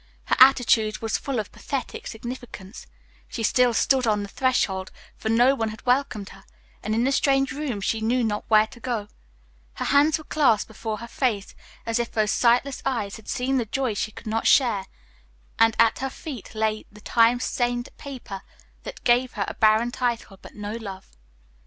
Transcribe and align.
Her 0.25 0.35
attitude 0.39 0.97
was 1.03 1.19
full 1.19 1.37
of 1.37 1.51
pathetic 1.51 2.07
significance; 2.07 2.87
she 3.27 3.43
still 3.43 3.71
stood 3.71 4.07
on 4.07 4.23
the 4.23 4.29
threshold, 4.29 4.91
for 5.15 5.29
no 5.29 5.53
one 5.53 5.69
had 5.69 5.85
welcomed 5.85 6.29
her, 6.29 6.43
and 6.81 6.95
in 6.95 7.03
the 7.03 7.11
strange 7.11 7.51
room 7.51 7.81
she 7.81 8.01
knew 8.01 8.23
not 8.23 8.45
where 8.49 8.65
to 8.65 8.79
go; 8.79 9.09
her 9.75 9.85
hands 9.85 10.17
were 10.17 10.23
clasped 10.23 10.67
before 10.67 10.97
her 10.97 11.07
face, 11.07 11.53
as 11.85 11.99
if 11.99 12.11
those 12.11 12.31
sightless 12.31 12.81
eyes 12.83 13.17
had 13.17 13.27
seen 13.27 13.57
the 13.59 13.65
joy 13.65 13.93
she 13.93 14.11
could 14.11 14.25
not 14.25 14.47
share, 14.47 14.87
and 15.59 15.75
at 15.77 15.99
her 15.99 16.09
feet 16.09 16.55
lay 16.55 16.83
the 16.91 17.01
time 17.01 17.39
stained 17.39 17.87
paper 17.99 18.41
that 18.81 19.03
gave 19.03 19.33
her 19.33 19.45
a 19.47 19.53
barren 19.53 19.91
title, 19.91 20.39
but 20.41 20.55
no 20.55 20.71
love. 20.77 21.11